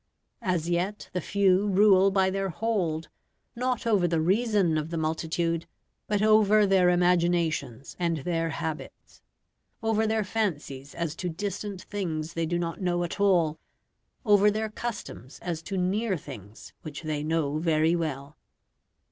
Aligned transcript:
As 0.41 0.67
yet 0.67 1.11
the 1.13 1.21
few 1.21 1.67
rule 1.67 2.09
by 2.09 2.31
their 2.31 2.49
hold, 2.49 3.07
not 3.55 3.85
over 3.85 4.07
the 4.07 4.19
reason 4.19 4.75
of 4.75 4.89
the 4.89 4.97
multitude, 4.97 5.67
but 6.07 6.23
over 6.23 6.65
their 6.65 6.89
imaginations, 6.89 7.95
and 7.99 8.17
their 8.17 8.49
habits; 8.49 9.21
over 9.83 10.07
their 10.07 10.23
fancies 10.23 10.95
as 10.95 11.13
to 11.17 11.29
distant 11.29 11.83
things 11.83 12.33
they 12.33 12.47
do 12.47 12.57
not 12.57 12.81
know 12.81 13.03
at 13.03 13.19
all, 13.19 13.59
over 14.25 14.49
their 14.49 14.69
customs 14.69 15.37
as 15.43 15.61
to 15.61 15.77
near 15.77 16.17
things 16.17 16.73
which 16.81 17.03
they 17.03 17.21
know 17.21 17.59
very 17.59 17.95
well. 17.95 18.35